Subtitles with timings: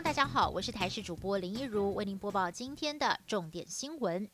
[0.00, 4.28] 大家好，我是台视主播林一如，为您播报今天的重点新闻。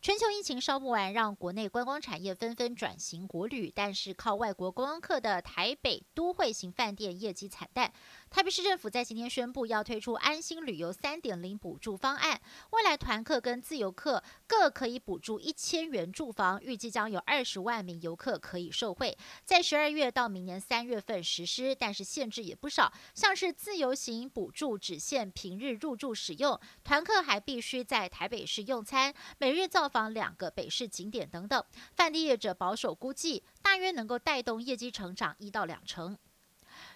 [0.00, 7.92] 全球疫情烧不完，让国内观光产业纷纷转型国旅，但是靠外国观光客的台北都会型饭店业绩惨淡。
[8.36, 12.38] 台北市政府在今天宣布要推出安心旅游三点零补助方案，
[12.72, 19.16] 未来团客跟自由客各可以补助一千元住房，预计将有二十万名游客可以受惠，
[19.46, 31.64] 在十二月到明年三月份实施，但是限制也不少，像是自由行补助只限平日入住使用，团客还必须在台北市用餐，每日造访两个北市景点等等。
[31.94, 36.18] 饭店业者保守估计，大约能够带动业绩成长一到两成。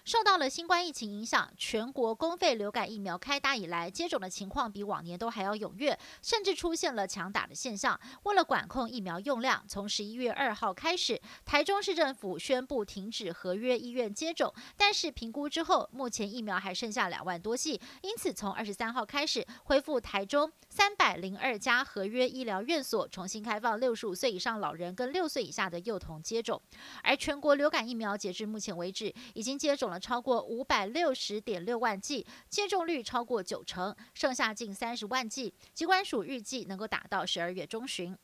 [0.03, 7.99] 受到了新冠疫情影响，全国公费流感疫苗开打以来，接种的情况比往年都还要踊跃，甚至出现了抢打的现象。
[8.23, 14.51] 为了管控疫苗用量，从十一月二号开始，台中市政府宣布停止合约医院接种。
[14.75, 26.59] 但是评估之后，目前疫苗还剩下两万多剂，因此从二十三号开始恢复台中三百零二家合约医疗院所重新开放六十五岁以上老人跟六岁以下的幼童接种。
[27.03, 29.90] 而全国流感疫苗截至目前为止，已经接种。
[29.99, 35.53] 超过五百六十点六万剂，接种率超过九成，剩下近三十万剂。
[35.73, 38.17] 机关署预计能够打到十二月中旬。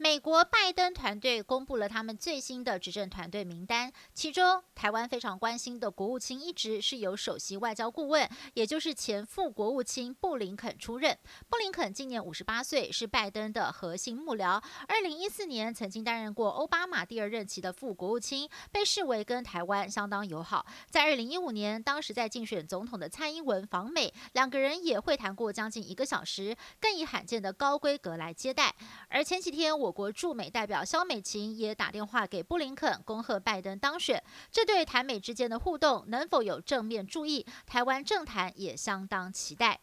[0.00, 11.18] 美国拜登团队公布了他们最新的执政团队名单，其中台湾非常关心的国务卿一直是由首席外交顾问，也就是前副国务卿布林肯出任。
[11.48, 14.62] 布林肯今年五十八岁，是拜登的核心幕僚。
[14.86, 20.64] 二零一四年曾经担任过奥巴马第二任期的副国务卿，被视为跟台湾相当友好。
[20.88, 28.72] 在二零一五年，当时在竞选总统的蔡英文访美，两个人也会谈过将近一个小时，更以罕见的高规格来接待。
[29.08, 29.87] 而前几天我。
[29.88, 34.22] 我国驻美代表肖美琴也打电话给布林肯，恭贺拜登当选。
[34.52, 37.46] 这对台美之间的互动能否有正面注意？
[37.66, 39.80] 台湾政坛也相当期待。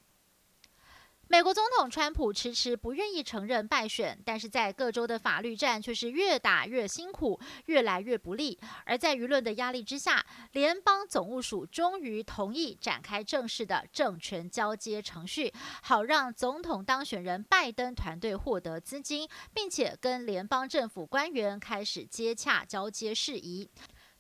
[1.28, 8.58] 美国总统川普迟迟不愿意承认败选，但是在各州的法律战却是越打越辛苦，越来越不利。
[8.86, 23.68] 而在舆论的压力之下，联邦总务署终于同意展开正式的政权交接程序，好让总统当选人拜登团队获得资金，并且跟联邦政府官员开始接洽交接事宜。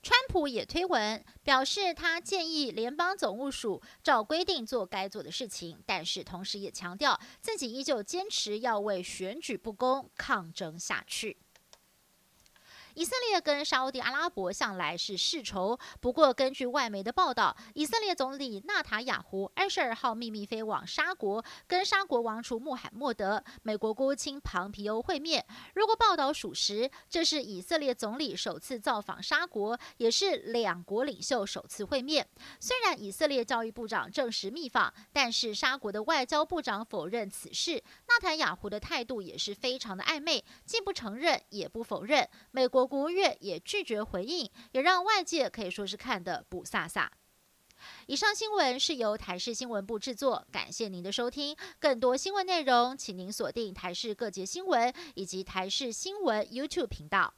[0.05, 11.38] 川普也推文表示，他建议联邦总务署照规定做该做的事情，但是同时也强调自己依旧坚持要为选举不公抗争下去。
[12.95, 25.45] 以色列跟沙地阿拉伯向来是世仇，不过根据外媒的报道，以色列总理纳塔雅胡二十二号秘密飞往沙国，跟沙国王储穆罕默德、美国国务卿庞皮欧会面。
[25.73, 32.25] 如果报道属实，这是以色列总理首次造访沙国，也是两国领袖首次会面。
[32.62, 37.83] 虽然以色列教育部长证实密访，但是沙国的外交部长否认此事。
[38.07, 42.25] 纳塔雅胡的态度也是非常的暧昧，既不承认也不否认。
[42.51, 43.06] 美国国。
[43.06, 47.07] 务院也拒绝回应，也让外界可以说是看得不飒飒。
[48.07, 51.56] 以上新闻是由台视新闻部制作，感谢您的收听。
[51.78, 57.35] 更多新闻内容，请您锁定台视各节新闻以及台视新闻 YouTube 频道。